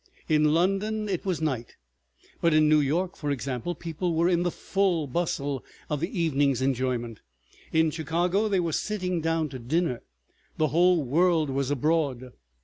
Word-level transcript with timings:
In 0.27 0.45
London 0.51 1.07
it 1.07 1.25
was 1.27 1.43
night, 1.43 1.75
but 2.41 2.55
in 2.55 2.67
New 2.67 2.79
York, 2.79 3.15
for 3.15 3.29
example, 3.29 3.75
people 3.75 4.15
were 4.15 4.27
in 4.27 4.41
the 4.41 4.49
full 4.49 5.05
bustle 5.05 5.63
of 5.91 5.99
the 5.99 6.19
evening's 6.19 6.59
enjoyment, 6.59 7.21
in 7.71 7.91
Chicago 7.91 8.47
they 8.47 8.59
were 8.59 8.73
sitting 8.73 9.21
down 9.21 9.47
to 9.49 9.59
dinner, 9.59 10.01
the 10.57 10.69
whole 10.69 11.03
world 11.03 11.51
was 11.51 11.69
abroad. 11.69 12.31